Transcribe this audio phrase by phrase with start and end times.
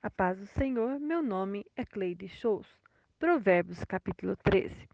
[0.00, 2.68] A paz do Senhor, meu nome é Cleide Shows.
[3.18, 4.88] Provérbios capítulo 13,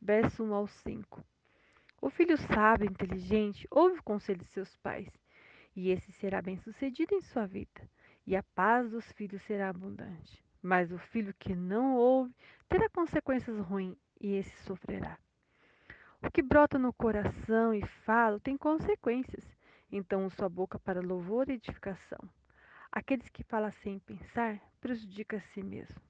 [0.00, 1.22] verso 1 ao 5.
[2.00, 5.06] O filho sábio e inteligente ouve o conselho de seus pais,
[5.76, 7.86] e esse será bem-sucedido em sua vida,
[8.26, 10.42] e a paz dos filhos será abundante.
[10.62, 12.34] Mas o filho que não ouve
[12.66, 15.18] terá consequências ruins, e esse sofrerá.
[16.22, 19.44] O que brota no coração e fala tem consequências,
[19.92, 22.26] então sua boca para louvor e edificação.
[22.92, 26.00] Aqueles que falam sem pensar prejudica a si mesmo.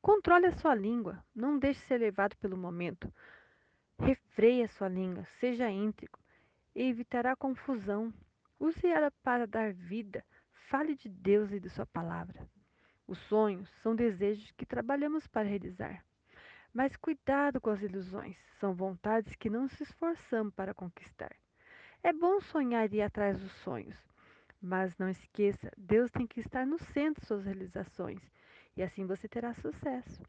[0.00, 3.12] Controle a sua língua, não deixe ser levado pelo momento.
[4.00, 6.20] Refreie a sua língua, seja íntegro
[6.74, 8.12] e evitará confusão.
[8.58, 10.24] Use ela para dar vida.
[10.68, 12.48] Fale de Deus e de sua palavra.
[13.06, 16.04] Os sonhos são desejos que trabalhamos para realizar.
[16.74, 21.36] Mas cuidado com as ilusões, são vontades que não se esforçamos para conquistar.
[22.02, 23.96] É bom sonhar e ir atrás dos sonhos,
[24.62, 28.20] mas não esqueça, Deus tem que estar no centro de suas realizações
[28.76, 30.22] e assim você terá sucesso.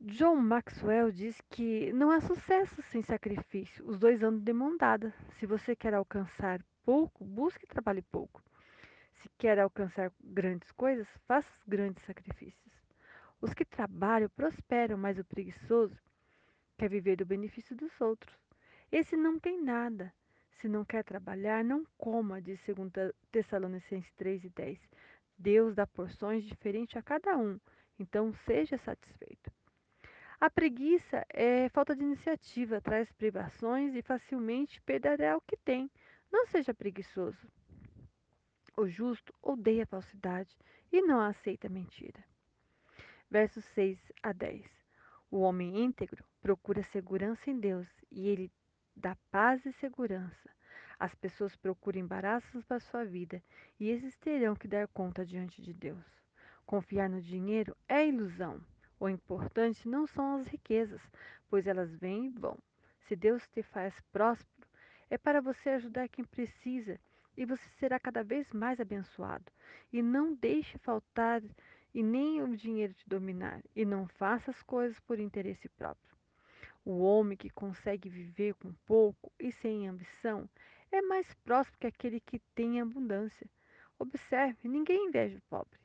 [0.00, 3.86] John Maxwell diz que não há sucesso sem sacrifício.
[3.86, 5.14] Os dois andam de mão dada.
[5.38, 8.42] Se você quer alcançar pouco, busque e trabalhe pouco.
[9.14, 12.74] Se quer alcançar grandes coisas, faça grandes sacrifícios.
[13.40, 15.98] Os que trabalham prosperam, mas o preguiçoso
[16.76, 18.36] quer viver do benefício dos outros.
[18.92, 20.12] Esse não tem nada.
[20.60, 24.78] Se não quer trabalhar, não coma, diz 2 Tessalonicenses 3 e 10.
[25.36, 27.58] Deus dá porções diferentes a cada um,
[27.98, 29.52] então seja satisfeito.
[30.40, 35.90] A preguiça é falta de iniciativa, traz privações e facilmente perderá o que tem.
[36.30, 37.48] Não seja preguiçoso.
[38.76, 40.56] O justo odeia a falsidade
[40.92, 42.22] e não aceita mentira.
[43.30, 44.64] Versos 6 a 10.
[45.30, 48.52] O homem íntegro procura segurança em Deus e ele
[48.96, 50.50] dá paz e segurança.
[50.98, 53.42] As pessoas procuram embaraços para sua vida
[53.78, 56.04] e esses terão que dar conta diante de Deus.
[56.64, 58.60] Confiar no dinheiro é ilusão.
[58.98, 61.02] O importante não são as riquezas,
[61.48, 62.58] pois elas vêm e vão.
[63.00, 64.68] Se Deus te faz próspero,
[65.10, 66.98] é para você ajudar quem precisa
[67.36, 69.44] e você será cada vez mais abençoado.
[69.92, 71.42] E não deixe faltar
[71.92, 76.13] e nem o dinheiro te dominar, e não faça as coisas por interesse próprio.
[76.86, 80.46] O homem que consegue viver com pouco e sem ambição
[80.92, 83.48] é mais próspero que aquele que tem abundância.
[83.98, 85.78] Observe, ninguém inveja o pobre.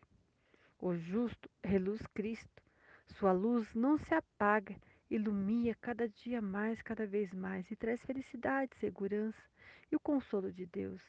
[0.77, 2.61] O justo reluz Cristo.
[3.07, 4.75] Sua luz não se apaga,
[5.09, 9.41] ilumina cada dia mais, cada vez mais, e traz felicidade, segurança
[9.89, 11.01] e o consolo de Deus.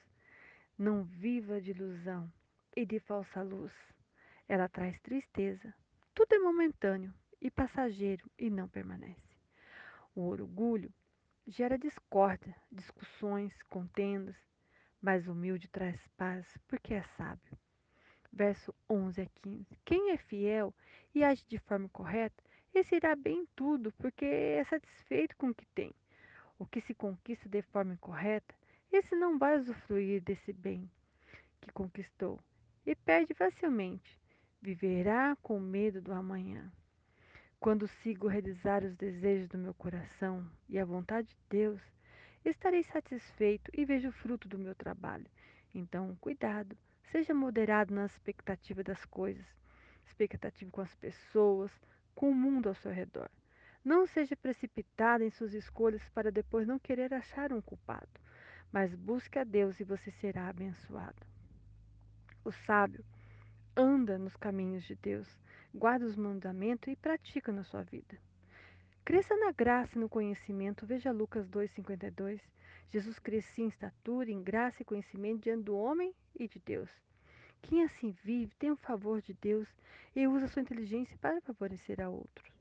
[0.79, 2.33] Não viva de ilusão
[2.77, 3.73] e de falsa luz.
[4.49, 5.75] Ela traz tristeza.
[6.15, 9.30] Tudo é momentâneo e passageiro e não permanece.
[10.15, 10.93] O orgulho
[11.47, 14.37] gera discórdia, discussões, contendas,
[15.01, 17.59] mas o humilde traz paz, porque é sábio.
[18.33, 19.67] Verso 11 a 15.
[19.85, 20.75] Quem é fiel
[21.15, 22.43] e age de forma correta,
[22.75, 25.93] esse irá bem em tudo, porque é satisfeito com o que tem.
[26.59, 28.55] O que se conquista de forma incorreta,
[28.93, 30.91] esse não vai usufruir desse bem
[31.61, 32.41] que conquistou
[32.85, 34.19] e perde facilmente.
[34.61, 36.71] Viverá com medo do amanhã.
[37.61, 41.83] Quando sigo realizar os desejos do meu coração e a vontade de Deus,
[42.43, 45.27] estarei satisfeito e vejo o fruto do meu trabalho.
[45.75, 46.75] Então, cuidado,
[47.13, 49.45] seja moderado na expectativa das coisas,
[50.07, 51.71] expectativa com as pessoas,
[52.15, 53.29] com o mundo ao seu redor.
[53.85, 58.09] Não seja precipitado em suas escolhas para depois não querer achar um culpado,
[58.73, 61.27] mas busque a Deus e você será abençoado.
[62.43, 63.05] O sábio
[63.81, 65.27] anda nos caminhos de Deus,
[65.75, 68.19] guarda os mandamentos e pratica na sua vida.
[69.03, 70.85] Cresça na graça e no conhecimento.
[70.85, 72.41] Veja Lucas 2,52.
[72.91, 76.91] Jesus crescia em estatura, em graça e conhecimento diante do homem e de Deus.
[77.63, 79.67] Quem assim vive tem o favor de Deus
[80.15, 82.53] e usa sua inteligência para favorecer a outros.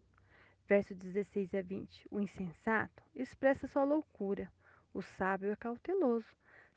[0.68, 2.08] Versos 16 a 20.
[2.10, 4.50] O insensato expressa sua loucura.
[4.94, 6.28] O sábio é cauteloso.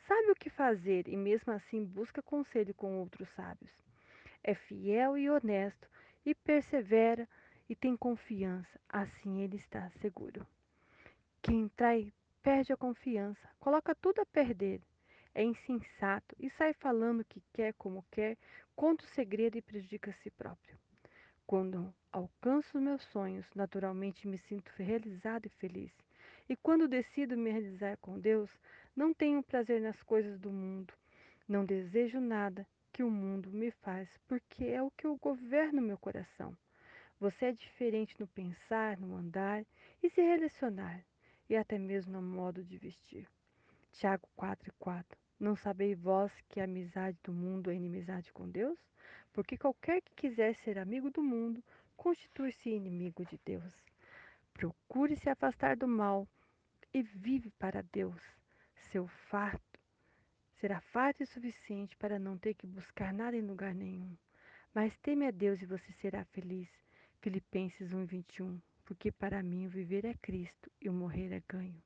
[0.09, 3.71] Sabe o que fazer e mesmo assim busca conselho com outros sábios.
[4.45, 5.89] É fiel e honesto
[6.27, 7.29] e persevera
[7.69, 10.47] e tem confiança, assim ele está seguro.
[11.41, 12.13] Quem trai
[12.43, 14.81] perde a confiança, coloca tudo a perder.
[15.35, 18.37] É insensato e sai falando o que quer, como quer,
[18.75, 20.77] conta o segredo e prejudica a si próprio.
[21.47, 25.93] Quando alcanço meus sonhos, naturalmente me sinto realizado e feliz.
[26.49, 28.51] E quando decido me realizar com Deus,
[28.95, 30.93] não tenho prazer nas coisas do mundo.
[31.49, 35.97] Não desejo nada que o mundo me faz, porque é o que eu governo meu
[35.97, 36.57] coração.
[37.19, 39.65] Você é diferente no pensar, no andar
[40.03, 41.03] e se relacionar,
[41.49, 43.27] e até mesmo no modo de vestir.
[43.93, 45.19] Tiago 4 e 4.
[45.41, 48.79] Não sabeis vós que a amizade do mundo é inimizade com Deus?
[49.33, 51.65] Porque qualquer que quiser ser amigo do mundo,
[51.97, 53.83] constitui-se inimigo de Deus.
[54.53, 56.29] Procure se afastar do mal
[56.93, 58.23] e vive para Deus.
[58.91, 59.72] Seu fato
[60.63, 64.17] será fato e suficiente para não ter que buscar nada em lugar nenhum.
[64.73, 66.69] Mas teme a Deus e você será feliz.
[67.21, 68.61] Filipenses 1, 21.
[68.85, 71.83] Porque para mim o viver é Cristo e o morrer é ganho.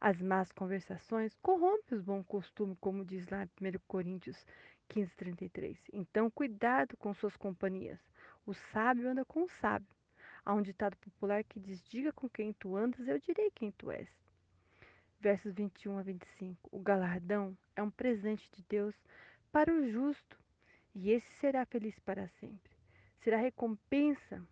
[0.00, 4.44] As más conversações corrompem os bons costumes, como diz lá em 1 Coríntios
[4.88, 5.78] 15, 33.
[5.92, 8.00] Então, cuidado com suas companhias.
[8.44, 9.94] O sábio anda com o sábio.
[10.44, 13.92] Há um ditado popular que diz: Diga com quem tu andas, eu direi quem tu
[13.92, 14.08] és.
[15.24, 16.68] Versos 21 a 25.
[16.70, 18.94] O galardão é um presente de Deus
[19.50, 20.38] para o justo,
[20.94, 22.70] e esse será feliz para sempre.
[23.22, 24.46] Será recompensa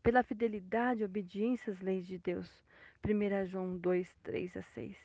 [0.00, 2.48] pela fidelidade e obediência às leis de Deus.
[3.04, 4.96] 1 João 2, 3 a 6.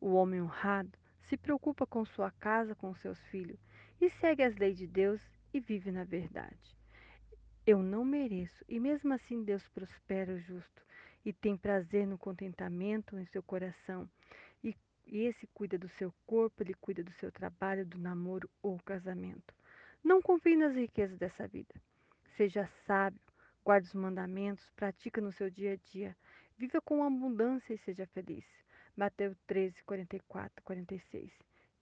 [0.00, 3.58] O homem honrado se preocupa com sua casa, com seus filhos,
[4.00, 5.20] e segue as leis de Deus
[5.52, 6.76] e vive na verdade.
[7.66, 10.86] Eu não mereço, e mesmo assim Deus prospera o justo
[11.26, 14.08] e tem prazer no contentamento em seu coração.
[14.62, 14.76] E,
[15.08, 19.52] esse cuida do seu corpo, ele cuida do seu trabalho, do namoro ou casamento.
[20.04, 21.74] Não confie nas riquezas dessa vida.
[22.36, 23.20] Seja sábio,
[23.64, 26.16] guarde os mandamentos, pratica no seu dia a dia.
[26.56, 28.44] Viva com abundância e seja feliz.
[28.96, 31.32] Mateus 13, 44, 46.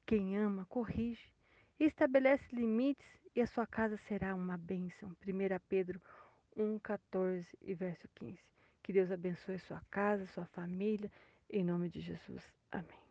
[0.07, 1.31] Quem ama, corrige,
[1.79, 3.07] estabelece limites
[3.37, 5.15] e a sua casa será uma bênção.
[5.23, 6.01] 1 Pedro
[6.57, 8.54] 1, 14 e verso 15.
[8.85, 11.11] Que Deus abençoe sua casa, sua família,
[11.49, 12.53] em nome de Jesus.
[12.71, 13.04] Amém.